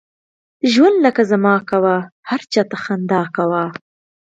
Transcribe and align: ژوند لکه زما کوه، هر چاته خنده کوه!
ژوند 0.71 0.97
لکه 1.05 1.21
زما 1.31 1.55
کوه، 1.69 1.95
هر 2.29 2.41
چاته 2.51 2.77
خنده 2.83 3.21
کوه! 3.35 3.63